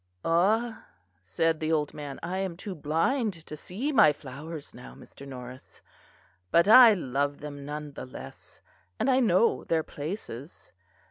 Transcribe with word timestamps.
"Ah," 0.25 0.87
said 1.21 1.59
the 1.59 1.71
old 1.71 1.93
man, 1.93 2.19
"I 2.23 2.39
am 2.39 2.57
too 2.57 2.73
blind 2.73 3.33
to 3.45 3.55
see 3.55 3.91
my 3.91 4.11
flowers 4.11 4.73
now, 4.73 4.95
Mr. 4.95 5.27
Norris; 5.27 5.83
but 6.49 6.67
I 6.67 6.95
love 6.95 7.37
them 7.37 7.63
none 7.65 7.91
the 7.91 8.07
less; 8.07 8.61
and 8.99 9.11
I 9.11 9.19
know 9.19 9.63
their 9.63 9.83
places. 9.83 10.71